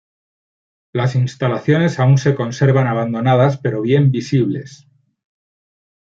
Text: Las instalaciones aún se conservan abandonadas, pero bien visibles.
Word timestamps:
Las 0.93 1.15
instalaciones 1.15 1.99
aún 1.99 2.17
se 2.17 2.33
conservan 2.33 2.87
abandonadas, 2.87 3.59
pero 3.59 3.83
bien 3.83 4.09
visibles. 4.09 4.87